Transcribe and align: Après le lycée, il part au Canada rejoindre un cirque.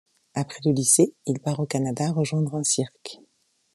Après 0.33 0.61
le 0.65 0.71
lycée, 0.71 1.13
il 1.27 1.39
part 1.39 1.59
au 1.59 1.67
Canada 1.67 2.11
rejoindre 2.11 2.55
un 2.55 2.63
cirque. 2.63 3.19